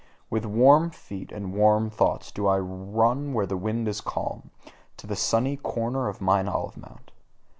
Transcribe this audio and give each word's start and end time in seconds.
With 0.31 0.45
warm 0.47 0.89
feet 0.89 1.31
and 1.31 1.53
warm 1.53 1.91
thoughts 1.91 2.31
do 2.31 2.47
I 2.47 2.57
run 2.57 3.33
where 3.33 3.45
the 3.45 3.55
wind 3.55 3.87
is 3.87 4.01
calm 4.01 4.49
to 4.97 5.05
the 5.05 5.15
sunny 5.15 5.57
corner 5.57 6.07
of 6.07 6.19
mine 6.19 6.47
olive 6.47 6.75
mount. 6.75 7.11